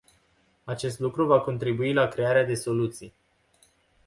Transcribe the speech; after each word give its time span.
Acest 0.63 0.99
lucru 0.99 1.25
va 1.25 1.39
contribui 1.41 1.93
la 1.93 2.07
crearea 2.07 2.45
de 2.45 2.53
soluții. 2.55 3.13